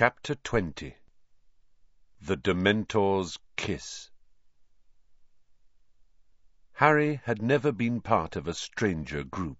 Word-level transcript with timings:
Chapter 0.00 0.34
20 0.34 0.94
The 2.22 2.36
Dementor's 2.38 3.38
Kiss 3.56 4.08
Harry 6.72 7.20
had 7.24 7.42
never 7.42 7.70
been 7.70 8.00
part 8.00 8.34
of 8.34 8.48
a 8.48 8.54
stranger 8.54 9.22
group. 9.22 9.58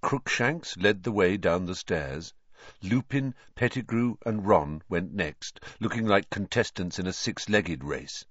Crookshanks 0.00 0.76
led 0.76 1.02
the 1.02 1.10
way 1.10 1.36
down 1.36 1.66
the 1.66 1.74
stairs. 1.74 2.32
Lupin, 2.80 3.34
Pettigrew, 3.56 4.18
and 4.24 4.46
Ron 4.46 4.84
went 4.88 5.12
next, 5.12 5.58
looking 5.80 6.06
like 6.06 6.30
contestants 6.30 7.00
in 7.00 7.08
a 7.08 7.12
six-legged 7.12 7.82
race. 7.82 8.24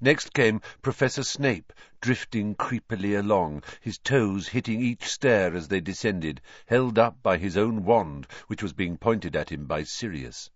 Next 0.00 0.32
came 0.32 0.62
Professor 0.80 1.22
Snape, 1.22 1.74
drifting 2.00 2.54
creepily 2.54 3.14
along, 3.14 3.62
his 3.82 3.98
toes 3.98 4.48
hitting 4.48 4.80
each 4.80 5.04
stair 5.04 5.54
as 5.54 5.68
they 5.68 5.82
descended, 5.82 6.40
held 6.64 6.98
up 6.98 7.22
by 7.22 7.36
his 7.36 7.58
own 7.58 7.84
wand, 7.84 8.26
which 8.46 8.62
was 8.62 8.72
being 8.72 8.96
pointed 8.96 9.36
at 9.36 9.52
him 9.52 9.66
by 9.66 9.82
Sirius. 9.82 10.48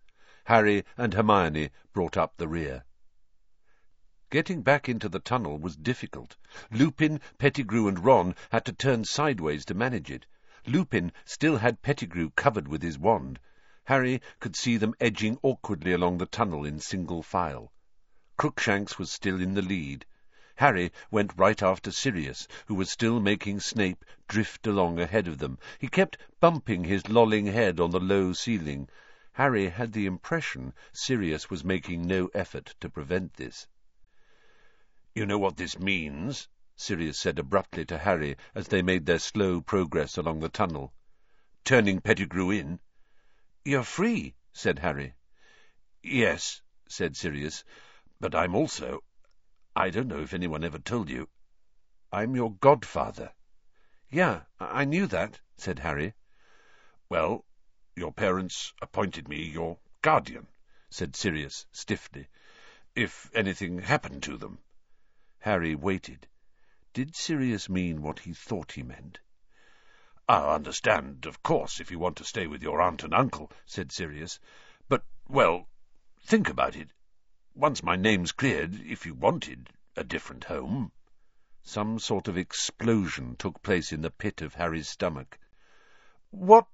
Harry 0.46 0.84
and 0.96 1.14
Hermione 1.14 1.70
brought 1.92 2.16
up 2.16 2.36
the 2.36 2.48
rear. 2.48 2.84
Getting 4.28 4.62
back 4.62 4.88
into 4.88 5.08
the 5.08 5.20
tunnel 5.20 5.58
was 5.58 5.76
difficult. 5.76 6.36
Lupin, 6.70 7.20
Pettigrew, 7.38 7.86
and 7.86 8.04
Ron 8.04 8.34
had 8.50 8.64
to 8.64 8.72
turn 8.72 9.04
sideways 9.04 9.64
to 9.66 9.74
manage 9.74 10.10
it. 10.10 10.26
Lupin 10.66 11.12
still 11.24 11.58
had 11.58 11.82
Pettigrew 11.82 12.30
covered 12.30 12.66
with 12.66 12.82
his 12.82 12.98
wand. 12.98 13.38
Harry 13.84 14.20
could 14.40 14.56
see 14.56 14.76
them 14.76 14.94
edging 15.00 15.38
awkwardly 15.42 15.92
along 15.92 16.18
the 16.18 16.26
tunnel 16.26 16.64
in 16.64 16.80
single 16.80 17.22
file. 17.22 17.72
Crookshanks 18.36 18.98
was 18.98 19.12
still 19.12 19.40
in 19.40 19.54
the 19.54 19.62
lead. 19.62 20.06
Harry 20.56 20.90
went 21.10 21.36
right 21.36 21.62
after 21.62 21.92
Sirius, 21.92 22.48
who 22.66 22.74
was 22.74 22.90
still 22.90 23.20
making 23.20 23.60
Snape 23.60 24.04
drift 24.28 24.66
along 24.66 24.98
ahead 24.98 25.28
of 25.28 25.38
them. 25.38 25.58
He 25.78 25.88
kept 25.88 26.18
bumping 26.40 26.84
his 26.84 27.08
lolling 27.08 27.46
head 27.46 27.78
on 27.78 27.90
the 27.90 28.00
low 28.00 28.32
ceiling. 28.32 28.88
Harry 29.36 29.70
had 29.70 29.92
the 29.94 30.04
impression 30.04 30.74
Sirius 30.92 31.48
was 31.48 31.64
making 31.64 32.02
no 32.02 32.26
effort 32.34 32.74
to 32.78 32.90
prevent 32.90 33.32
this. 33.32 33.66
"You 35.14 35.24
know 35.24 35.38
what 35.38 35.56
this 35.56 35.78
means?" 35.78 36.48
Sirius 36.76 37.18
said 37.18 37.38
abruptly 37.38 37.86
to 37.86 37.96
Harry 37.96 38.36
as 38.54 38.68
they 38.68 38.82
made 38.82 39.06
their 39.06 39.18
slow 39.18 39.62
progress 39.62 40.18
along 40.18 40.40
the 40.40 40.50
tunnel. 40.50 40.92
"Turning 41.64 42.02
Pettigrew 42.02 42.50
in?" 42.50 42.78
"You're 43.64 43.84
free," 43.84 44.34
said 44.52 44.80
Harry. 44.80 45.14
"Yes," 46.02 46.60
said 46.86 47.16
Sirius. 47.16 47.64
But 48.20 48.34
I'm 48.34 48.54
also... 48.54 49.02
I 49.74 49.88
don't 49.88 50.08
know 50.08 50.20
if 50.20 50.34
anyone 50.34 50.62
ever 50.62 50.78
told 50.78 51.08
you... 51.08 51.30
I'm 52.12 52.36
your 52.36 52.52
godfather. 52.52 53.32
Yeah, 54.10 54.42
I 54.60 54.84
knew 54.84 55.06
that, 55.06 55.40
said 55.56 55.78
Harry. 55.78 56.12
Well, 57.08 57.46
your 57.94 58.12
parents 58.12 58.72
appointed 58.80 59.28
me 59.28 59.42
your 59.42 59.78
guardian, 60.00 60.46
said 60.88 61.14
Sirius 61.14 61.66
stiffly, 61.72 62.26
if 62.94 63.30
anything 63.34 63.78
happened 63.80 64.22
to 64.22 64.36
them. 64.38 64.58
Harry 65.40 65.74
waited. 65.74 66.26
Did 66.94 67.14
Sirius 67.14 67.68
mean 67.68 68.00
what 68.00 68.20
he 68.20 68.32
thought 68.32 68.72
he 68.72 68.82
meant? 68.82 69.18
I 70.28 70.54
understand, 70.54 71.26
of 71.26 71.42
course, 71.42 71.80
if 71.80 71.90
you 71.90 71.98
want 71.98 72.16
to 72.16 72.24
stay 72.24 72.46
with 72.46 72.62
your 72.62 72.80
aunt 72.80 73.02
and 73.02 73.12
uncle, 73.12 73.52
said 73.66 73.92
Sirius. 73.92 74.38
But, 74.88 75.04
well, 75.28 75.68
think 76.20 76.48
about 76.48 76.76
it. 76.76 76.90
Once 77.54 77.82
my 77.82 77.96
name's 77.96 78.32
cleared, 78.32 78.74
if 78.74 79.04
you 79.04 79.14
wanted 79.14 79.68
a 79.96 80.04
different 80.04 80.44
home— 80.44 80.92
Some 81.62 81.98
sort 81.98 82.26
of 82.28 82.38
explosion 82.38 83.36
took 83.36 83.62
place 83.62 83.92
in 83.92 84.00
the 84.00 84.10
pit 84.10 84.40
of 84.40 84.54
Harry's 84.54 84.88
stomach. 84.88 85.38
"What? 86.30 86.66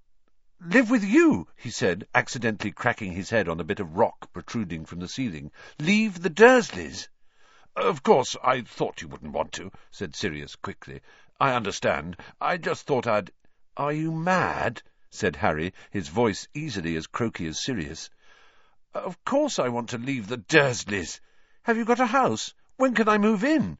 Live 0.60 0.90
with 0.90 1.04
you?" 1.04 1.46
he 1.54 1.70
said, 1.70 2.08
accidentally 2.16 2.72
cracking 2.72 3.12
his 3.12 3.30
head 3.30 3.48
on 3.48 3.60
a 3.60 3.64
bit 3.64 3.78
of 3.78 3.94
rock 3.96 4.32
protruding 4.32 4.84
from 4.86 4.98
the 4.98 5.06
ceiling. 5.06 5.52
"Leave 5.78 6.20
the 6.20 6.28
Dursleys?" 6.28 7.08
"Of 7.76 8.02
course, 8.02 8.34
I 8.42 8.62
thought 8.62 9.00
you 9.00 9.06
wouldn't 9.06 9.30
want 9.30 9.52
to," 9.52 9.70
said 9.92 10.16
Sirius 10.16 10.56
quickly. 10.56 11.00
"I 11.38 11.52
understand. 11.52 12.16
I 12.40 12.56
just 12.56 12.88
thought 12.88 13.06
I'd—" 13.06 13.30
"Are 13.76 13.92
you 13.92 14.10
mad?" 14.10 14.82
said 15.10 15.36
Harry, 15.36 15.74
his 15.92 16.08
voice 16.08 16.48
easily 16.54 16.96
as 16.96 17.06
croaky 17.06 17.46
as 17.46 17.62
Sirius. 17.62 18.10
Of 18.92 19.24
course 19.24 19.60
I 19.60 19.68
want 19.68 19.90
to 19.90 19.98
leave 19.98 20.26
the 20.26 20.38
Dursleys. 20.38 21.20
Have 21.62 21.76
you 21.76 21.84
got 21.84 22.00
a 22.00 22.06
house? 22.06 22.52
When 22.74 22.96
can 22.96 23.08
I 23.08 23.18
move 23.18 23.44
in? 23.44 23.78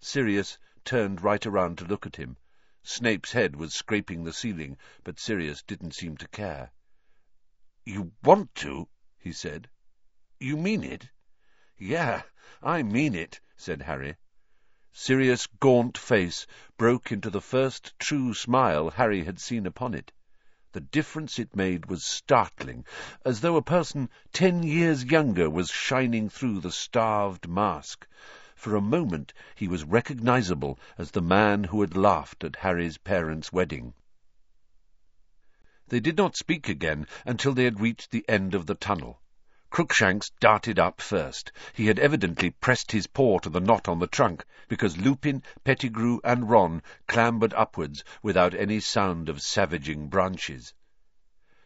Sirius 0.00 0.58
turned 0.84 1.20
right 1.22 1.46
around 1.46 1.78
to 1.78 1.84
look 1.84 2.06
at 2.06 2.16
him. 2.16 2.38
Snape's 2.84 3.30
head 3.30 3.54
was 3.54 3.72
scraping 3.72 4.24
the 4.24 4.32
ceiling, 4.32 4.76
but 5.04 5.20
Sirius 5.20 5.62
didn't 5.62 5.94
seem 5.94 6.16
to 6.16 6.26
care. 6.26 6.72
You 7.84 8.10
want 8.24 8.56
to? 8.56 8.88
he 9.20 9.30
said. 9.32 9.70
You 10.40 10.56
mean 10.56 10.82
it? 10.82 11.08
Yeah, 11.78 12.22
I 12.60 12.82
mean 12.82 13.14
it, 13.14 13.40
said 13.56 13.82
Harry. 13.82 14.16
Sirius' 14.90 15.46
gaunt 15.60 15.96
face 15.96 16.44
broke 16.76 17.12
into 17.12 17.30
the 17.30 17.40
first 17.40 17.96
true 18.00 18.34
smile 18.34 18.90
Harry 18.90 19.22
had 19.22 19.38
seen 19.38 19.64
upon 19.64 19.94
it. 19.94 20.10
The 20.72 20.80
difference 20.80 21.38
it 21.38 21.54
made 21.54 21.86
was 21.86 22.04
startling, 22.04 22.84
as 23.24 23.42
though 23.42 23.54
a 23.54 23.62
person 23.62 24.10
ten 24.32 24.64
years 24.64 25.04
younger 25.04 25.48
was 25.48 25.70
shining 25.70 26.28
through 26.28 26.58
the 26.58 26.72
starved 26.72 27.46
mask. 27.48 28.08
For 28.64 28.76
a 28.76 28.80
moment 28.80 29.32
he 29.56 29.66
was 29.66 29.82
recognizable 29.82 30.78
as 30.96 31.10
the 31.10 31.20
man 31.20 31.64
who 31.64 31.80
had 31.80 31.96
laughed 31.96 32.44
at 32.44 32.54
Harry's 32.54 32.96
parents' 32.96 33.52
wedding. 33.52 33.92
They 35.88 35.98
did 35.98 36.16
not 36.16 36.36
speak 36.36 36.68
again 36.68 37.08
until 37.26 37.54
they 37.54 37.64
had 37.64 37.80
reached 37.80 38.12
the 38.12 38.24
end 38.28 38.54
of 38.54 38.66
the 38.66 38.76
tunnel. 38.76 39.20
Crookshanks 39.70 40.30
darted 40.38 40.78
up 40.78 41.00
first. 41.00 41.50
He 41.72 41.86
had 41.88 41.98
evidently 41.98 42.50
pressed 42.50 42.92
his 42.92 43.08
paw 43.08 43.40
to 43.40 43.50
the 43.50 43.58
knot 43.58 43.88
on 43.88 43.98
the 43.98 44.06
trunk, 44.06 44.44
because 44.68 44.96
Lupin, 44.96 45.42
Pettigrew, 45.64 46.20
and 46.22 46.48
Ron 46.48 46.84
clambered 47.08 47.54
upwards 47.54 48.04
without 48.22 48.54
any 48.54 48.78
sound 48.78 49.28
of 49.28 49.42
savaging 49.42 50.06
branches. 50.08 50.72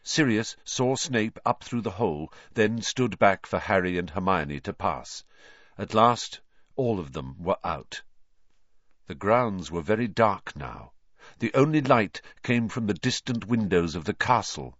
Sirius 0.01 0.55
saw 0.63 0.95
Snape 0.95 1.37
up 1.45 1.63
through 1.63 1.81
the 1.81 1.91
hole, 2.01 2.33
then 2.55 2.81
stood 2.81 3.19
back 3.19 3.45
for 3.45 3.59
Harry 3.59 3.99
and 3.99 4.09
Hermione 4.09 4.61
to 4.61 4.73
pass. 4.73 5.23
At 5.77 5.93
last 5.93 6.41
all 6.77 6.99
of 6.99 7.11
them 7.11 7.35
were 7.37 7.57
out. 7.63 8.01
The 9.07 9.15
grounds 9.15 9.69
were 9.69 9.81
very 9.81 10.07
dark 10.07 10.55
now. 10.55 10.93
The 11.39 11.53
only 11.53 11.81
light 11.81 12.21
came 12.43 12.69
from 12.69 12.87
the 12.87 12.93
distant 12.93 13.45
windows 13.45 13.95
of 13.95 14.05
the 14.05 14.13
castle. 14.13 14.77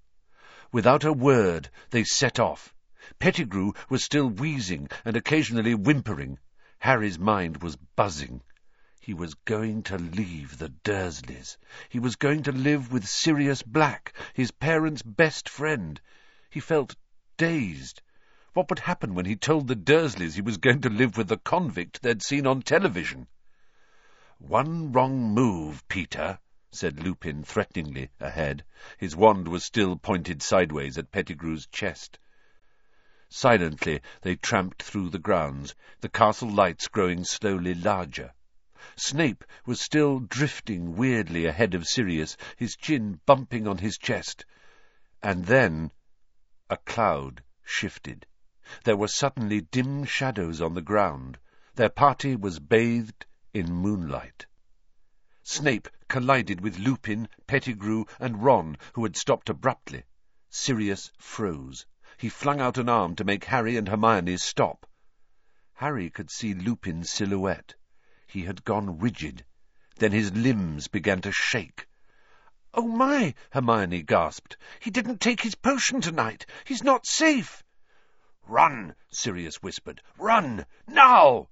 Without 0.71 1.03
a 1.03 1.11
word 1.11 1.69
they 1.89 2.03
set 2.03 2.39
off. 2.39 2.73
Pettigrew 3.19 3.73
was 3.89 4.03
still 4.03 4.29
wheezing 4.29 4.89
and 5.05 5.15
occasionally 5.15 5.73
whimpering. 5.73 6.39
Harry's 6.79 7.17
mind 7.17 7.63
was 7.63 7.75
buzzing. 7.95 8.43
He 8.99 9.13
was 9.13 9.33
going 9.33 9.83
to 9.83 9.97
leave 9.97 10.57
the 10.57 10.69
Dursleys. 10.69 11.57
He 11.87 11.99
was 11.99 12.17
going 12.17 12.43
to 12.43 12.51
live 12.51 12.91
with 12.91 13.07
Sirius 13.07 13.63
Black, 13.63 14.13
his 14.33 14.51
parents' 14.51 15.01
best 15.01 15.47
friend. 15.47 15.99
He 16.49 16.59
felt 16.59 16.95
dazed. 17.37 18.01
What 18.57 18.71
would 18.71 18.79
happen 18.79 19.13
when 19.13 19.27
he 19.27 19.35
told 19.35 19.67
the 19.67 19.75
Dursleys 19.75 20.33
he 20.33 20.41
was 20.41 20.57
going 20.57 20.81
to 20.81 20.89
live 20.89 21.15
with 21.15 21.27
the 21.27 21.37
convict 21.37 22.01
they'd 22.01 22.23
seen 22.23 22.47
on 22.47 22.63
television? 22.63 23.27
One 24.39 24.91
wrong 24.91 25.31
move, 25.31 25.87
Peter, 25.87 26.39
said 26.71 27.03
Lupin 27.03 27.43
threateningly 27.43 28.09
ahead. 28.19 28.63
His 28.97 29.15
wand 29.15 29.47
was 29.47 29.63
still 29.63 29.95
pointed 29.95 30.41
sideways 30.41 30.97
at 30.97 31.11
Pettigrew's 31.11 31.67
chest. 31.67 32.17
Silently 33.29 34.01
they 34.23 34.35
tramped 34.35 34.81
through 34.81 35.09
the 35.09 35.19
grounds, 35.19 35.75
the 36.01 36.09
castle 36.09 36.49
lights 36.49 36.87
growing 36.87 37.25
slowly 37.25 37.75
larger. 37.75 38.33
Snape 38.95 39.43
was 39.67 39.79
still 39.79 40.19
drifting 40.19 40.95
weirdly 40.95 41.45
ahead 41.45 41.75
of 41.75 41.87
Sirius, 41.87 42.35
his 42.55 42.75
chin 42.75 43.21
bumping 43.27 43.67
on 43.67 43.77
his 43.77 43.99
chest. 43.99 44.45
And 45.21 45.45
then 45.45 45.91
a 46.71 46.77
cloud 46.77 47.43
shifted. 47.63 48.25
There 48.83 48.97
were 48.97 49.07
suddenly 49.07 49.61
dim 49.61 50.03
shadows 50.03 50.59
on 50.59 50.73
the 50.73 50.81
ground. 50.81 51.39
Their 51.75 51.87
party 51.87 52.35
was 52.35 52.59
bathed 52.59 53.25
in 53.53 53.71
moonlight. 53.71 54.45
Snape 55.41 55.87
collided 56.09 56.59
with 56.59 56.77
Lupin, 56.77 57.29
Pettigrew, 57.47 58.03
and 58.19 58.43
Ron, 58.43 58.77
who 58.91 59.03
had 59.05 59.15
stopped 59.15 59.47
abruptly. 59.49 60.03
Sirius 60.49 61.13
froze. 61.17 61.85
He 62.17 62.27
flung 62.27 62.59
out 62.59 62.77
an 62.77 62.89
arm 62.89 63.15
to 63.15 63.23
make 63.23 63.45
Harry 63.45 63.77
and 63.77 63.87
Hermione 63.87 64.35
stop. 64.35 64.85
Harry 65.75 66.09
could 66.09 66.29
see 66.29 66.53
Lupin's 66.53 67.09
silhouette. 67.09 67.73
He 68.27 68.41
had 68.41 68.65
gone 68.65 68.99
rigid. 68.99 69.45
Then 69.95 70.11
his 70.11 70.33
limbs 70.33 70.89
began 70.89 71.21
to 71.21 71.31
shake. 71.31 71.87
"Oh, 72.73 72.85
my!" 72.89 73.33
Hermione 73.51 74.01
gasped. 74.03 74.57
"He 74.81 74.91
didn't 74.91 75.21
take 75.21 75.39
his 75.39 75.55
potion 75.55 76.01
tonight. 76.01 76.45
He's 76.65 76.83
not 76.83 77.05
safe." 77.05 77.63
"Run!" 78.49 78.95
Sirius 79.11 79.57
whispered. 79.61 80.01
"Run! 80.17 80.65
Now!" 80.87 81.49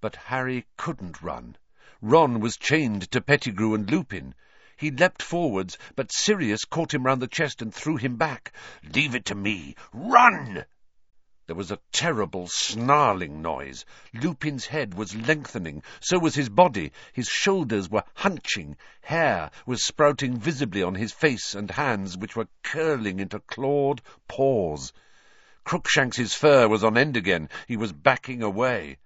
But 0.00 0.16
Harry 0.16 0.64
couldn't 0.78 1.20
run. 1.20 1.58
Ron 2.00 2.40
was 2.40 2.56
chained 2.56 3.10
to 3.10 3.20
Pettigrew 3.20 3.74
and 3.74 3.90
Lupin. 3.90 4.34
He 4.74 4.90
leapt 4.90 5.22
forwards, 5.22 5.76
but 5.96 6.10
Sirius 6.10 6.64
caught 6.64 6.94
him 6.94 7.04
round 7.04 7.20
the 7.20 7.26
chest 7.28 7.60
and 7.60 7.74
threw 7.74 7.98
him 7.98 8.16
back. 8.16 8.52
Leave 8.82 9.14
it 9.14 9.26
to 9.26 9.34
me. 9.34 9.74
Run! 9.92 10.64
There 11.46 11.56
was 11.56 11.70
a 11.70 11.78
terrible 11.92 12.48
snarling 12.48 13.42
noise. 13.42 13.84
Lupin's 14.14 14.64
head 14.64 14.94
was 14.94 15.14
lengthening, 15.14 15.82
so 16.00 16.18
was 16.18 16.36
his 16.36 16.48
body. 16.48 16.90
His 17.12 17.28
shoulders 17.28 17.90
were 17.90 18.04
hunching. 18.14 18.78
Hair 19.02 19.50
was 19.66 19.84
sprouting 19.84 20.38
visibly 20.38 20.82
on 20.82 20.94
his 20.94 21.12
face 21.12 21.54
and 21.54 21.70
hands, 21.70 22.16
which 22.16 22.34
were 22.34 22.48
curling 22.62 23.20
into 23.20 23.40
clawed 23.40 24.00
paws. 24.26 24.94
Crookshanks's 25.64 26.34
fur 26.34 26.68
was 26.68 26.82
on 26.82 26.96
end 26.96 27.16
again. 27.16 27.48
He 27.68 27.76
was 27.76 27.92
backing 27.92 28.42
away. 28.42 28.96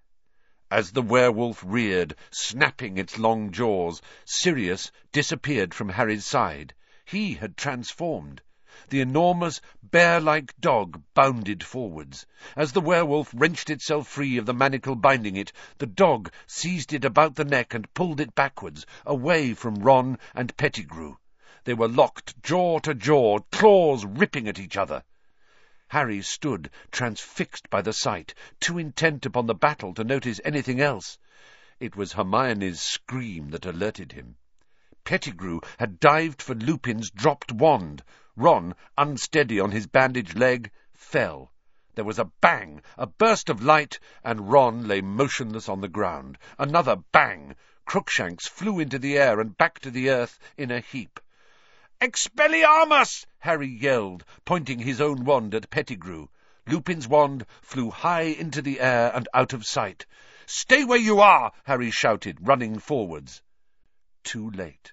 As 0.71 0.93
the 0.93 1.03
werewolf 1.03 1.63
reared, 1.67 2.17
snapping 2.31 2.97
its 2.97 3.19
long 3.19 3.51
jaws, 3.53 4.01
Sirius 4.25 4.91
disappeared 5.13 5.75
from 5.75 5.89
Harry's 5.89 6.25
side. 6.25 6.73
He 7.05 7.35
had 7.35 7.57
transformed. 7.57 8.41
The 8.89 9.01
enormous, 9.01 9.61
bear-like 9.83 10.59
dog 10.61 11.03
bounded 11.15 11.63
forwards. 11.63 12.27
As 12.57 12.73
the 12.73 12.81
werewolf 12.81 13.31
wrenched 13.35 13.71
itself 13.71 14.09
free 14.09 14.37
of 14.37 14.47
the 14.47 14.55
manacle 14.55 14.95
binding 14.95 15.37
it, 15.37 15.53
the 15.79 15.87
dog 15.87 16.33
seized 16.47 16.93
it 16.93 17.05
about 17.05 17.35
the 17.35 17.45
neck 17.45 17.75
and 17.75 17.93
pulled 17.95 18.21
it 18.21 18.35
backwards, 18.35 18.87
away 19.07 19.55
from 19.55 19.77
Ron 19.77 20.19
and 20.35 20.57
Pettigrew. 20.57 21.17
They 21.65 21.75
were 21.75 21.89
locked 21.89 22.43
jaw 22.43 22.79
to 22.81 22.95
jaw, 22.95 23.39
claws 23.51 24.05
ripping 24.05 24.49
at 24.49 24.59
each 24.59 24.77
other. 24.77 25.03
Harry 25.95 26.21
stood, 26.23 26.69
transfixed 26.91 27.71
by 27.71 27.81
the 27.81 27.93
sight, 27.93 28.35
too 28.59 28.79
intent 28.79 29.25
upon 29.25 29.47
the 29.47 29.55
battle 29.55 29.95
to 29.95 30.03
notice 30.03 30.41
anything 30.45 30.81
else. 30.81 31.19
It 31.79 31.95
was 31.95 32.15
Hermione's 32.15 32.81
scream 32.81 33.51
that 33.51 33.65
alerted 33.65 34.11
him. 34.11 34.35
Pettigrew 35.05 35.61
had 35.79 36.01
dived 36.01 36.43
for 36.43 36.57
Lupin's 36.57 37.13
dropped 37.13 37.53
wand. 37.53 38.03
Ron, 38.35 38.75
unsteady 38.99 39.61
on 39.61 39.71
his 39.71 39.87
bandaged 39.87 40.37
leg, 40.37 40.73
fell. 40.95 41.53
There 41.95 42.05
was 42.05 42.19
a 42.19 42.33
bang, 42.41 42.83
a 42.99 43.07
burst 43.07 43.49
of 43.49 43.63
light, 43.63 44.01
and 44.25 44.51
Ron 44.51 44.89
lay 44.89 45.01
motionless 45.01 45.69
on 45.69 45.81
the 45.81 45.87
ground. 45.87 46.39
Another 46.59 46.97
bang. 47.13 47.55
Crookshanks 47.85 48.49
flew 48.49 48.81
into 48.81 48.99
the 48.99 49.17
air 49.17 49.39
and 49.39 49.57
back 49.57 49.79
to 49.79 49.93
the 49.93 50.11
earth 50.11 50.41
in 50.57 50.73
a 50.73 50.81
heap. 50.81 51.21
Expelliarmus! 52.01 53.25
Harry 53.39 53.69
yelled, 53.69 54.25
pointing 54.45 54.81
his 54.81 55.01
own 55.01 55.25
wand 55.25 55.55
at 55.55 55.71
Pettigrew. 55.71 56.27
Lupin's 56.67 57.07
wand 57.07 57.47
flew 57.63 57.89
high 57.89 58.23
into 58.23 58.61
the 58.61 58.81
air 58.81 59.13
and 59.15 59.29
out 59.33 59.53
of 59.53 59.65
sight. 59.65 60.05
Stay 60.45 60.83
where 60.83 60.99
you 60.99 61.21
are! 61.21 61.53
Harry 61.63 61.93
shouted, 61.93 62.39
running 62.49 62.81
forwards. 62.81 63.43
Too 64.25 64.51
late. 64.51 64.93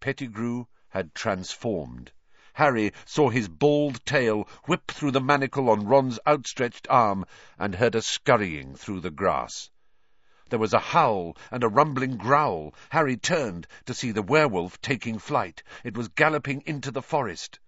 Pettigrew 0.00 0.64
had 0.88 1.14
transformed. 1.14 2.10
Harry 2.54 2.92
saw 3.04 3.30
his 3.30 3.48
bald 3.48 4.04
tail 4.04 4.48
whip 4.64 4.90
through 4.90 5.12
the 5.12 5.20
manacle 5.20 5.70
on 5.70 5.86
Ron's 5.86 6.18
outstretched 6.26 6.88
arm 6.90 7.24
and 7.56 7.76
heard 7.76 7.94
a 7.94 8.02
scurrying 8.02 8.74
through 8.74 8.98
the 8.98 9.12
grass. 9.12 9.70
There 10.52 10.58
was 10.58 10.74
a 10.74 10.78
howl 10.80 11.34
and 11.50 11.64
a 11.64 11.68
rumbling 11.68 12.18
growl. 12.18 12.74
Harry 12.90 13.16
turned 13.16 13.66
to 13.86 13.94
see 13.94 14.10
the 14.12 14.20
werewolf 14.20 14.78
taking 14.82 15.18
flight. 15.18 15.62
It 15.82 15.96
was 15.96 16.08
galloping 16.08 16.62
into 16.66 16.90
the 16.90 17.00
forest. 17.00 17.58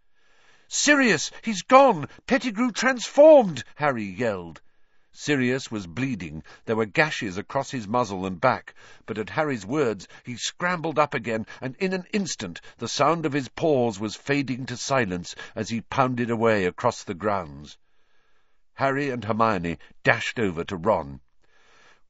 Sirius! 0.69 1.31
He's 1.41 1.63
gone! 1.63 2.11
Pettigrew 2.27 2.73
transformed! 2.73 3.65
Harry 3.77 4.05
yelled. 4.05 4.61
Sirius 5.13 5.71
was 5.71 5.87
bleeding. 5.87 6.43
There 6.67 6.77
were 6.77 6.85
gashes 6.85 7.39
across 7.39 7.71
his 7.71 7.89
muzzle 7.89 8.27
and 8.27 8.39
back, 8.39 8.75
but 9.07 9.17
at 9.17 9.31
Harry's 9.31 9.65
words 9.65 10.07
he 10.23 10.37
scrambled 10.37 10.99
up 10.99 11.15
again, 11.15 11.47
and 11.63 11.75
in 11.77 11.95
an 11.95 12.05
instant 12.13 12.61
the 12.77 12.87
sound 12.87 13.25
of 13.25 13.33
his 13.33 13.49
paws 13.49 13.99
was 13.99 14.15
fading 14.15 14.67
to 14.67 14.77
silence 14.77 15.35
as 15.55 15.71
he 15.71 15.81
pounded 15.81 16.29
away 16.29 16.67
across 16.67 17.03
the 17.03 17.15
grounds. 17.15 17.79
Harry 18.75 19.09
and 19.09 19.25
Hermione 19.25 19.79
dashed 20.03 20.39
over 20.39 20.65
to 20.65 20.77
Ron. 20.77 21.23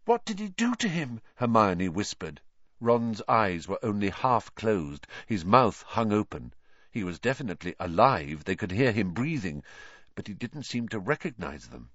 "What 0.07 0.27
did 0.27 0.39
he 0.39 0.49
do 0.51 0.75
to 0.75 0.87
him?" 0.87 1.23
Hermione 1.37 1.89
whispered. 1.89 2.43
Ron's 2.79 3.23
eyes 3.27 3.67
were 3.67 3.83
only 3.83 4.11
half 4.11 4.55
closed. 4.55 5.07
His 5.27 5.47
mouth 5.47 5.81
hung 5.81 6.13
open. 6.13 6.53
He 6.91 7.03
was 7.03 7.19
definitely 7.19 7.75
alive. 7.81 8.45
They 8.45 8.55
could 8.55 8.71
hear 8.71 8.93
him 8.93 9.13
breathing, 9.15 9.63
but 10.15 10.27
he 10.27 10.35
didn't 10.35 10.65
seem 10.65 10.89
to 10.91 10.99
recognize 10.99 11.69
them. 11.69 11.89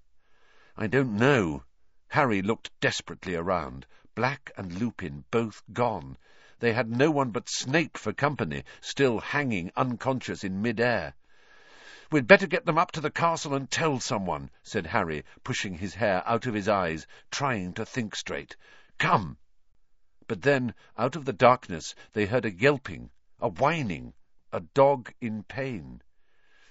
I 0.76 0.88
don't 0.88 1.18
know. 1.18 1.66
Harry 2.08 2.42
looked 2.42 2.72
desperately 2.80 3.36
around. 3.36 3.86
Black 4.16 4.50
and 4.58 4.80
Lupin 4.80 5.26
both 5.30 5.62
gone. 5.72 6.18
They 6.58 6.74
had 6.74 6.90
no 6.90 7.12
one 7.12 7.30
but 7.30 7.48
Snape 7.48 7.96
for 7.96 8.12
company, 8.12 8.64
still 8.82 9.20
hanging 9.20 9.72
unconscious 9.76 10.44
in 10.44 10.64
mid-air. 10.64 11.14
We'd 12.12 12.26
better 12.26 12.48
get 12.48 12.66
them 12.66 12.80
up 12.80 12.92
to 12.94 13.02
the 13.02 13.12
castle 13.12 13.54
and 13.54 13.70
tell 13.70 14.00
someone, 14.00 14.50
said 14.64 14.88
Harry, 14.88 15.24
pushing 15.44 15.76
his 15.76 15.94
hair 15.94 16.24
out 16.26 16.48
of 16.48 16.56
his 16.56 16.68
eyes, 16.68 17.06
trying 17.30 17.72
to 17.74 17.86
think 17.86 18.16
straight. 18.16 18.56
Come! 18.98 19.38
But 20.28 20.42
then, 20.42 20.74
out 20.98 21.16
of 21.16 21.26
the 21.26 21.34
darkness, 21.34 21.94
they 22.14 22.26
heard 22.26 22.46
a 22.46 22.52
yelping, 22.52 23.12
a 23.40 23.48
whining, 23.48 24.16
a 24.52 24.62
dog 24.62 25.14
in 25.22 25.44
pain. 25.44 26.02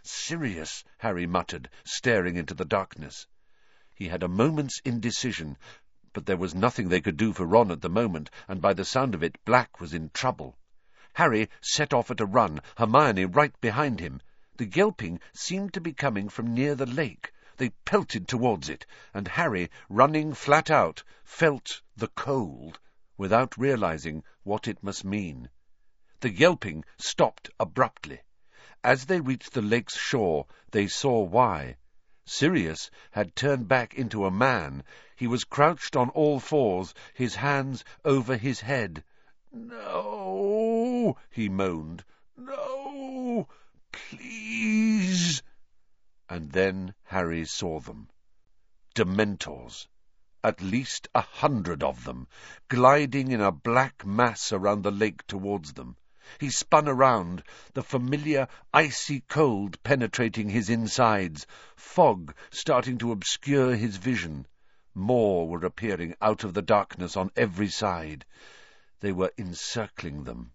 Sirius, 0.03 0.83
Harry 0.99 1.25
muttered, 1.25 1.71
staring 1.85 2.35
into 2.35 2.55
the 2.55 2.65
darkness. 2.65 3.29
He 3.95 4.09
had 4.09 4.25
a 4.25 4.29
moment's 4.29 4.81
indecision, 4.85 5.57
but 6.15 6.27
there 6.27 6.37
was 6.37 6.53
nothing 6.53 6.89
they 6.89 7.01
could 7.01 7.17
do 7.17 7.33
for 7.33 7.47
Ron 7.47 7.71
at 7.71 7.81
the 7.81 7.89
moment, 7.89 8.29
and 8.49 8.61
by 8.61 8.73
the 8.75 8.85
sound 8.85 9.15
of 9.15 9.23
it, 9.23 9.39
Black 9.45 9.79
was 9.79 9.95
in 9.95 10.11
trouble. 10.11 10.59
Harry 11.13 11.49
set 11.61 11.95
off 11.95 12.11
at 12.11 12.19
a 12.19 12.27
run, 12.27 12.61
Hermione 12.77 13.27
right 13.27 13.55
behind 13.61 14.01
him. 14.01 14.21
The 14.59 14.67
yelping 14.67 15.21
seemed 15.33 15.73
to 15.75 15.81
be 15.81 15.93
coming 15.93 16.29
from 16.29 16.53
near 16.53 16.75
the 16.75 16.85
lake. 16.85 17.33
They 17.59 17.71
pelted 17.85 18.27
towards 18.27 18.69
it, 18.69 18.87
and 19.15 19.29
Harry, 19.29 19.71
running 19.89 20.35
flat 20.35 20.69
out, 20.69 21.05
felt 21.23 21.81
the 21.97 22.09
cold, 22.09 22.81
without 23.17 23.57
realizing 23.57 24.25
what 24.43 24.67
it 24.67 24.83
must 24.83 25.05
mean. 25.05 25.49
The 26.19 26.33
yelping 26.33 26.85
stopped 26.97 27.51
abruptly. 27.61 28.23
As 28.83 29.07
they 29.07 29.21
reached 29.21 29.53
the 29.53 29.63
lake's 29.63 29.97
shore, 29.97 30.47
they 30.73 30.89
saw 30.89 31.21
why. 31.23 31.77
Sirius 32.25 32.91
had 33.13 33.37
turned 33.37 33.69
back 33.69 33.95
into 33.95 34.27
a 34.27 34.31
man. 34.33 34.83
He 35.15 35.29
was 35.29 35.45
crouched 35.45 35.95
on 35.95 36.11
all 36.11 36.41
fours, 36.41 36.95
his 37.15 37.37
hands 37.37 37.85
over 38.05 38.37
his 38.37 38.63
head. 38.63 39.05
No, 39.53 41.17
he 41.31 41.49
moaned. 41.49 42.05
No. 42.37 43.48
And 46.31 46.53
then 46.53 46.93
Harry 47.05 47.47
saw 47.47 47.81
them. 47.81 48.11
Dementors. 48.95 49.87
At 50.45 50.61
least 50.61 51.09
a 51.15 51.23
hundred 51.23 51.83
of 51.83 52.05
them, 52.05 52.29
gliding 52.69 53.33
in 53.33 53.41
a 53.41 53.51
black 53.51 54.05
mass 54.05 54.53
around 54.53 54.83
the 54.83 54.91
lake 54.91 55.27
towards 55.27 55.73
them. 55.73 55.97
He 56.39 56.51
spun 56.51 56.87
around, 56.87 57.43
the 57.73 57.83
familiar 57.83 58.47
icy 58.75 59.21
cold 59.21 59.83
penetrating 59.83 60.51
his 60.51 60.69
insides, 60.69 61.47
fog 61.75 62.35
starting 62.51 62.99
to 62.99 63.13
obscure 63.13 63.75
his 63.75 63.97
vision. 63.97 64.47
More 64.95 65.49
were 65.49 65.65
appearing 65.65 66.15
out 66.21 66.45
of 66.45 66.53
the 66.53 66.63
darkness 66.63 67.17
on 67.17 67.31
every 67.37 67.69
side. 67.69 68.27
They 69.01 69.13
were 69.13 69.33
encircling 69.39 70.25
them. 70.25 70.53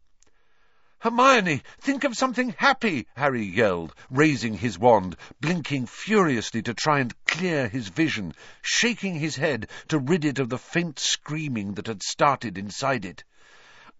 Hermione, 1.04 1.62
think 1.82 2.06
of 2.06 2.16
something 2.16 2.56
happy, 2.58 3.08
Harry 3.18 3.44
yelled, 3.44 3.94
raising 4.10 4.54
his 4.54 4.80
wand, 4.80 5.18
blinking 5.42 5.86
furiously 5.86 6.62
to 6.62 6.74
try 6.74 7.02
and 7.02 7.14
clear 7.26 7.68
his 7.68 7.90
vision, 7.90 8.34
shaking 8.62 9.16
his 9.16 9.36
head 9.36 9.70
to 9.90 10.00
rid 10.00 10.24
it 10.24 10.40
of 10.40 10.48
the 10.48 10.58
faint 10.58 11.00
screaming 11.00 11.74
that 11.74 11.88
had 11.88 12.02
started 12.02 12.58
inside 12.58 13.04
it. 13.04 13.26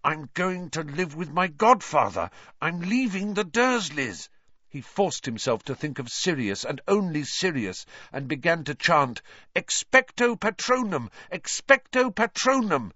I'm 0.02 0.30
going 0.34 0.70
to 0.70 0.84
live 0.84 1.14
with 1.14 1.30
my 1.30 1.48
godfather. 1.48 2.30
I'm 2.62 2.80
leaving 2.80 3.34
the 3.34 3.44
Dursleys. 3.44 4.30
He 4.70 4.80
forced 4.80 5.26
himself 5.26 5.62
to 5.64 5.76
think 5.76 6.00
of 6.00 6.10
Sirius, 6.10 6.64
and 6.64 6.80
only 6.88 7.26
Sirius, 7.26 7.86
and 8.14 8.30
began 8.30 8.64
to 8.64 8.76
chant, 8.76 9.22
Expecto 9.54 10.38
Patronum! 10.38 11.12
Expecto 11.30 12.16
Patronum! 12.16 12.94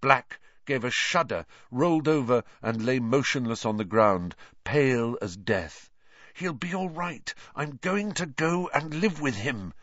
Black 0.00 0.38
gave 0.64 0.84
a 0.84 0.90
shudder, 0.90 1.46
rolled 1.70 2.08
over, 2.08 2.44
and 2.62 2.84
lay 2.84 2.98
motionless 2.98 3.64
on 3.64 3.76
the 3.76 3.84
ground, 3.84 4.34
pale 4.64 5.16
as 5.20 5.36
death. 5.36 5.90
He'll 6.34 6.52
be 6.52 6.74
all 6.74 6.88
right. 6.88 7.34
I'm 7.54 7.76
going 7.76 8.12
to 8.14 8.26
go 8.26 8.68
and 8.68 8.94
live 8.94 9.20
with 9.20 9.36
him. 9.36 9.74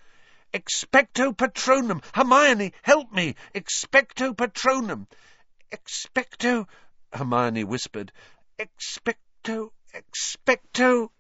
Expecto 0.54 1.36
Patronum! 1.36 2.02
Hermione, 2.14 2.74
help 2.82 3.12
me! 3.12 3.36
Expecto 3.54 4.34
Patronum! 4.36 5.08
Expecto, 5.72 6.68
Hermione 7.14 7.64
whispered. 7.64 8.12
Expecto, 8.58 9.72
expecto. 9.94 11.12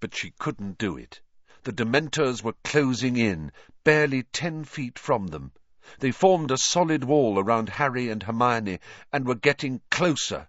But 0.00 0.16
she 0.16 0.32
couldn't 0.32 0.78
do 0.78 0.96
it. 0.96 1.20
The 1.62 1.72
Dementors 1.72 2.42
were 2.42 2.56
closing 2.64 3.16
in, 3.16 3.52
barely 3.84 4.24
ten 4.24 4.64
feet 4.64 4.98
from 4.98 5.28
them. 5.28 5.52
They 5.98 6.10
formed 6.10 6.50
a 6.50 6.56
solid 6.58 7.04
wall 7.04 7.38
around 7.38 7.68
Harry 7.68 8.08
and 8.08 8.22
Hermione, 8.22 8.80
and 9.12 9.26
were 9.26 9.36
getting 9.36 9.82
closer. 9.90 10.48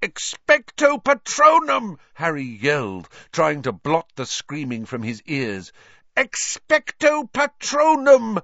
Expecto 0.00 1.02
Patronum! 1.02 1.98
Harry 2.14 2.44
yelled, 2.44 3.08
trying 3.32 3.62
to 3.62 3.72
blot 3.72 4.10
the 4.14 4.24
screaming 4.24 4.86
from 4.86 5.02
his 5.02 5.22
ears. 5.26 5.72
Expecto 6.16 7.30
Patronum! 7.30 8.40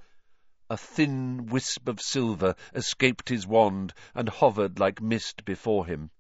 A 0.69 0.77
thin 0.77 1.47
wisp 1.47 1.89
of 1.89 2.03
silver 2.03 2.55
escaped 2.75 3.29
his 3.31 3.47
wand 3.47 3.95
and 4.15 4.29
hovered 4.29 4.79
like 4.79 5.01
mist 5.01 5.45
before 5.45 5.87
him. 5.87 6.11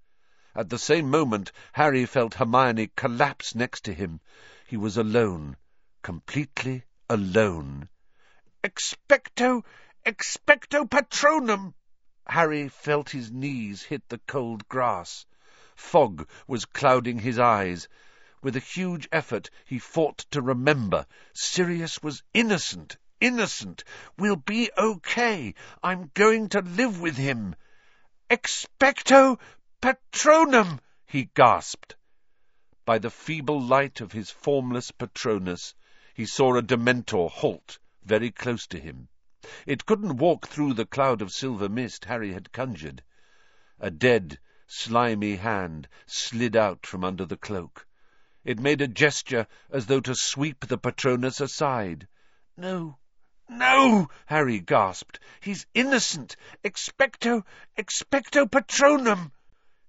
At 0.54 0.70
the 0.70 0.78
same 0.78 1.10
moment, 1.10 1.52
Harry 1.72 2.06
felt 2.06 2.34
Hermione 2.34 2.90
collapse 2.96 3.54
next 3.54 3.84
to 3.84 3.92
him. 3.92 4.20
He 4.66 4.76
was 4.78 4.96
alone, 4.96 5.56
completely 6.02 6.84
alone. 7.10 7.88
Expecto, 8.64 9.62
expecto 10.06 10.88
patronum! 10.88 11.74
Harry 12.28 12.68
felt 12.68 13.10
his 13.10 13.32
knees 13.32 13.82
hit 13.82 14.08
the 14.08 14.18
cold 14.18 14.68
grass. 14.68 15.26
Fog 15.74 16.28
was 16.46 16.64
clouding 16.64 17.18
his 17.18 17.40
eyes. 17.40 17.88
With 18.40 18.54
a 18.54 18.60
huge 18.60 19.08
effort, 19.10 19.50
he 19.64 19.80
fought 19.80 20.18
to 20.30 20.40
remember. 20.40 21.06
Sirius 21.32 22.00
was 22.04 22.22
innocent, 22.32 22.96
innocent. 23.20 23.82
We'll 24.16 24.36
be 24.36 24.70
okay. 24.78 25.54
I'm 25.82 26.12
going 26.14 26.50
to 26.50 26.60
live 26.60 27.00
with 27.00 27.16
him. 27.16 27.56
Expecto 28.30 29.40
patronum, 29.82 30.78
he 31.04 31.30
gasped. 31.34 31.96
By 32.84 32.98
the 32.98 33.10
feeble 33.10 33.60
light 33.60 34.00
of 34.00 34.12
his 34.12 34.30
formless 34.30 34.92
Patronus, 34.92 35.74
he 36.14 36.26
saw 36.26 36.56
a 36.56 36.62
Dementor 36.62 37.28
halt 37.28 37.80
very 38.04 38.30
close 38.30 38.68
to 38.68 38.78
him. 38.78 39.08
It 39.64 39.86
couldn't 39.86 40.16
walk 40.16 40.48
through 40.48 40.74
the 40.74 40.86
cloud 40.86 41.22
of 41.22 41.32
silver 41.32 41.68
mist 41.68 42.04
Harry 42.06 42.32
had 42.32 42.52
conjured. 42.52 43.02
A 43.78 43.90
dead, 43.90 44.38
slimy 44.66 45.36
hand 45.36 45.88
slid 46.04 46.56
out 46.56 46.84
from 46.84 47.04
under 47.04 47.24
the 47.24 47.36
cloak. 47.36 47.86
It 48.44 48.58
made 48.58 48.80
a 48.80 48.88
gesture 48.88 49.46
as 49.70 49.86
though 49.86 50.00
to 50.00 50.14
sweep 50.16 50.66
the 50.66 50.78
Patronus 50.78 51.40
aside. 51.40 52.08
No, 52.56 52.98
no, 53.48 54.08
Harry 54.26 54.60
gasped. 54.60 55.20
He's 55.40 55.66
innocent. 55.74 56.36
Expecto, 56.64 57.44
expecto 57.76 58.46
patronum. 58.46 59.30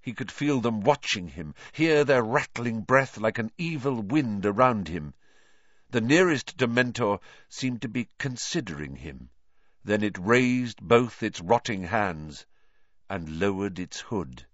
He 0.02 0.14
could 0.14 0.32
feel 0.32 0.62
them 0.62 0.82
watching 0.82 1.30
him, 1.30 1.56
hear 1.72 2.04
their 2.04 2.24
rattling 2.24 2.82
breath 2.82 3.18
like 3.18 3.40
an 3.40 3.52
evil 3.58 4.02
wind 4.02 4.46
around 4.46 4.88
him. 4.88 5.16
The 5.90 6.02
nearest 6.02 6.58
Dementor 6.58 7.20
seemed 7.50 7.82
to 7.82 7.90
be 7.90 8.10
considering 8.20 8.98
him. 8.98 9.30
Then 9.88 10.04
it 10.04 10.18
raised 10.18 10.82
both 10.82 11.24
its 11.24 11.40
rotting 11.40 11.84
hands 11.86 12.46
and 13.10 13.40
lowered 13.40 13.80
its 13.80 14.02
hood. 14.02 14.46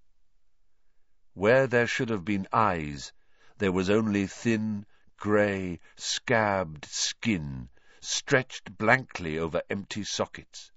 Where 1.34 1.66
there 1.66 1.88
should 1.88 2.10
have 2.10 2.24
been 2.24 2.48
eyes, 2.54 3.12
there 3.58 3.72
was 3.72 3.90
only 3.90 4.28
thin, 4.28 4.86
grey, 5.18 5.80
scabbed 5.96 6.86
skin 6.86 7.70
stretched 8.00 8.78
blankly 8.78 9.40
over 9.40 9.64
empty 9.72 10.04
sockets. 10.04 10.72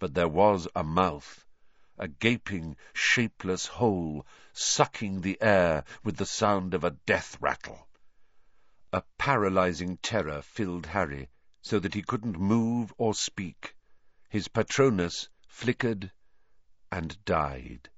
But 0.00 0.14
there 0.14 0.26
was 0.26 0.66
a 0.74 0.82
mouth, 0.82 1.46
a 1.96 2.08
gaping, 2.08 2.76
shapeless 2.94 3.66
hole, 3.66 4.26
sucking 4.52 5.20
the 5.20 5.40
air 5.40 5.84
with 6.02 6.16
the 6.16 6.26
sound 6.26 6.74
of 6.74 6.82
a 6.82 6.90
death 7.06 7.36
rattle. 7.40 7.86
A 8.92 9.04
paralyzing 9.18 9.98
terror 9.98 10.42
filled 10.42 10.86
Harry, 10.86 11.28
so 11.62 11.78
that 11.78 11.94
he 11.94 12.02
couldn't 12.02 12.40
move 12.40 12.92
or 12.98 13.14
speak. 13.14 13.76
His 14.34 14.48
Patronus 14.48 15.28
flickered 15.46 16.10
and 16.90 17.24
died. 17.24 17.88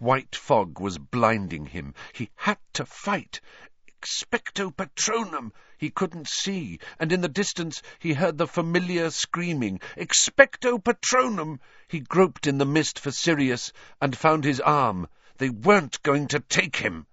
White 0.00 0.34
fog 0.34 0.80
was 0.80 0.98
blinding 0.98 1.66
him. 1.66 1.94
He 2.12 2.30
had 2.34 2.58
to 2.72 2.84
fight. 2.84 3.40
Expecto 3.86 4.72
Patronum! 4.72 5.52
He 5.78 5.88
couldn't 5.88 6.26
see, 6.26 6.80
and 6.98 7.12
in 7.12 7.20
the 7.20 7.28
distance 7.28 7.80
he 8.00 8.14
heard 8.14 8.38
the 8.38 8.48
familiar 8.48 9.08
screaming. 9.10 9.78
Expecto 9.96 10.80
Patronum! 10.82 11.60
He 11.86 12.00
groped 12.00 12.48
in 12.48 12.58
the 12.58 12.66
mist 12.66 12.98
for 12.98 13.12
Sirius 13.12 13.72
and 14.00 14.18
found 14.18 14.42
his 14.42 14.58
arm. 14.58 15.06
They 15.38 15.50
weren't 15.50 16.02
going 16.02 16.26
to 16.26 16.40
take 16.40 16.74
him. 16.78 17.06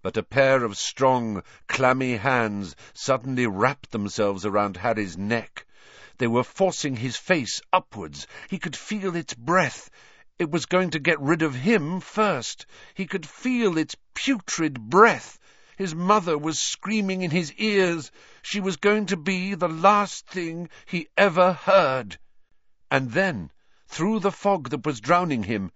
But 0.00 0.16
a 0.16 0.22
pair 0.22 0.64
of 0.64 0.78
strong, 0.78 1.42
clammy 1.68 2.16
hands 2.16 2.74
suddenly 2.94 3.46
wrapped 3.46 3.90
themselves 3.90 4.46
around 4.46 4.78
Harry's 4.78 5.18
neck. 5.18 5.66
They 6.20 6.26
were 6.26 6.44
forcing 6.44 6.96
his 6.96 7.16
face 7.16 7.62
upwards. 7.72 8.26
He 8.50 8.58
could 8.58 8.76
feel 8.76 9.16
its 9.16 9.32
breath. 9.32 9.88
It 10.38 10.50
was 10.50 10.66
going 10.66 10.90
to 10.90 10.98
get 10.98 11.18
rid 11.18 11.40
of 11.40 11.54
him 11.54 12.00
first. 12.00 12.66
He 12.92 13.06
could 13.06 13.26
feel 13.26 13.78
its 13.78 13.96
putrid 14.12 14.78
breath. 14.90 15.38
His 15.78 15.94
mother 15.94 16.36
was 16.36 16.58
screaming 16.58 17.22
in 17.22 17.30
his 17.30 17.54
ears. 17.54 18.12
She 18.42 18.60
was 18.60 18.76
going 18.76 19.06
to 19.06 19.16
be 19.16 19.54
the 19.54 19.70
last 19.70 20.26
thing 20.26 20.68
he 20.84 21.08
ever 21.16 21.54
heard. 21.54 22.18
And 22.90 23.12
then, 23.12 23.50
through 23.86 24.20
the 24.20 24.30
fog 24.30 24.68
that 24.68 24.84
was 24.84 25.00
drowning 25.00 25.44
him, 25.44 25.72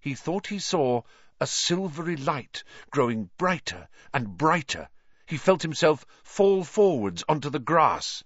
he 0.00 0.16
thought 0.16 0.48
he 0.48 0.58
saw 0.58 1.02
a 1.40 1.46
silvery 1.46 2.16
light 2.16 2.64
growing 2.90 3.30
brighter 3.38 3.88
and 4.12 4.36
brighter. 4.36 4.88
He 5.24 5.36
felt 5.36 5.62
himself 5.62 6.04
fall 6.24 6.64
forwards 6.64 7.22
onto 7.28 7.48
the 7.48 7.60
grass. 7.60 8.24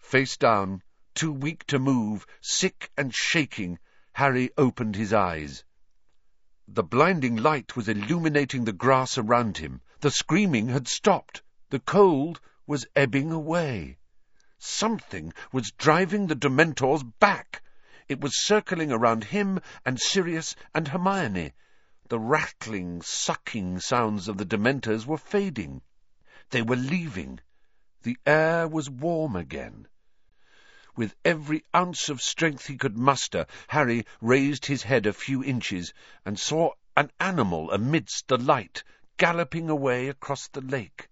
Face 0.00 0.38
down, 0.38 0.82
too 1.14 1.30
weak 1.30 1.66
to 1.66 1.78
move, 1.78 2.26
sick 2.40 2.90
and 2.96 3.14
shaking, 3.14 3.78
Harry 4.14 4.50
opened 4.56 4.96
his 4.96 5.12
eyes. 5.12 5.62
The 6.66 6.82
blinding 6.82 7.36
light 7.36 7.76
was 7.76 7.88
illuminating 7.88 8.64
the 8.64 8.72
grass 8.72 9.18
around 9.18 9.58
him. 9.58 9.82
The 10.00 10.10
screaming 10.10 10.68
had 10.68 10.88
stopped. 10.88 11.42
The 11.68 11.80
cold 11.80 12.40
was 12.66 12.86
ebbing 12.96 13.30
away. 13.30 13.98
Something 14.58 15.34
was 15.52 15.72
driving 15.72 16.26
the 16.26 16.34
Dementors 16.34 17.02
back. 17.18 17.62
It 18.08 18.20
was 18.20 18.42
circling 18.42 18.92
around 18.92 19.24
him 19.24 19.60
and 19.84 20.00
Sirius 20.00 20.56
and 20.74 20.88
Hermione. 20.88 21.52
The 22.08 22.18
rattling, 22.18 23.02
sucking 23.02 23.80
sounds 23.80 24.28
of 24.28 24.38
the 24.38 24.46
Dementors 24.46 25.06
were 25.06 25.18
fading. 25.18 25.82
They 26.50 26.62
were 26.62 26.76
leaving. 26.76 27.40
The 28.02 28.16
air 28.24 28.66
was 28.66 28.88
warm 28.88 29.36
again. 29.36 29.86
With 30.96 31.14
every 31.22 31.66
ounce 31.76 32.08
of 32.08 32.22
strength 32.22 32.66
he 32.66 32.78
could 32.78 32.96
muster, 32.96 33.46
Harry 33.68 34.06
raised 34.22 34.64
his 34.64 34.84
head 34.84 35.04
a 35.04 35.12
few 35.12 35.44
inches 35.44 35.92
and 36.24 36.40
saw 36.40 36.72
an 36.96 37.10
animal 37.20 37.70
amidst 37.70 38.26
the 38.28 38.38
light, 38.38 38.82
galloping 39.18 39.68
away 39.68 40.08
across 40.08 40.48
the 40.48 40.62
lake. 40.62 41.10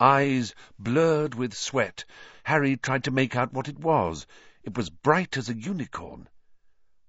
Eyes 0.00 0.54
blurred 0.78 1.34
with 1.34 1.52
sweat, 1.52 2.06
Harry 2.44 2.78
tried 2.78 3.04
to 3.04 3.10
make 3.10 3.36
out 3.36 3.52
what 3.52 3.68
it 3.68 3.78
was. 3.78 4.26
It 4.62 4.74
was 4.74 4.88
bright 4.88 5.36
as 5.36 5.50
a 5.50 5.54
unicorn. 5.54 6.30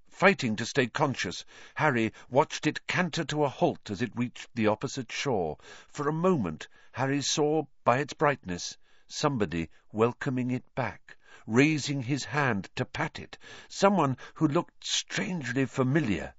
Fighting 0.09 0.57
to 0.57 0.65
stay 0.65 0.87
conscious, 0.87 1.45
Harry 1.75 2.11
watched 2.29 2.67
it 2.67 2.85
canter 2.87 3.23
to 3.23 3.45
a 3.45 3.49
halt 3.49 3.89
as 3.89 4.01
it 4.01 4.11
reached 4.17 4.49
the 4.53 4.67
opposite 4.67 5.13
shore. 5.13 5.57
For 5.87 6.09
a 6.09 6.13
moment, 6.13 6.67
Harry 6.91 7.21
saw, 7.21 7.67
by 7.85 7.99
its 7.99 8.13
brightness, 8.13 8.77
somebody 9.07 9.69
welcoming 9.91 10.51
it 10.51 10.75
back 10.75 11.17
raising 11.47 12.03
his 12.03 12.25
hand 12.25 12.69
to 12.75 12.83
pat 12.83 13.17
it, 13.17 13.37
someone 13.69 14.17
who 14.33 14.45
looked 14.47 14.85
strangely 14.85 15.65
familiar. 15.65 16.35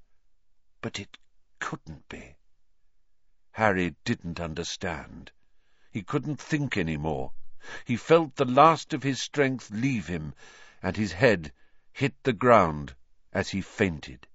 But 0.82 1.00
it 1.00 1.16
couldn't 1.58 2.06
be. 2.10 2.37
Harry 3.52 3.96
didn't 4.04 4.38
understand. 4.38 5.32
He 5.90 6.02
couldn't 6.02 6.40
think 6.40 6.76
any 6.76 6.98
more. 6.98 7.32
He 7.84 7.96
felt 7.96 8.37
the 8.37 8.44
last 8.44 8.92
of 8.92 9.02
his 9.02 9.20
strength 9.20 9.70
leave 9.70 10.06
him, 10.06 10.34
and 10.82 10.96
his 10.96 11.12
head 11.12 11.52
hit 11.92 12.22
the 12.22 12.34
ground 12.34 12.94
as 13.32 13.48
he 13.48 13.62
fainted. 13.62 14.28